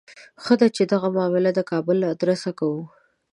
ښه 0.43 0.53
ده 0.59 0.67
چې 0.75 0.83
دغه 0.93 1.07
معامله 1.15 1.51
د 1.55 1.59
کابل 1.71 1.95
له 2.01 2.07
آدرسه 2.15 2.49
کوو. 2.59 2.83